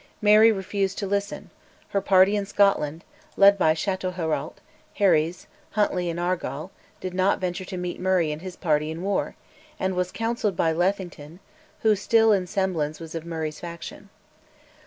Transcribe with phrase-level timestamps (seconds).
[0.19, 1.51] Mary refused to listen;
[1.89, 3.03] her party in Scotland,
[3.37, 4.55] led by Chatelherault,
[4.97, 9.35] Herries, Huntly, and Argyll, did not venture to meet Murray and his party in war,
[9.79, 11.37] and was counselled by Lethington,
[11.83, 14.09] who still, in semblance, was of Murray's faction.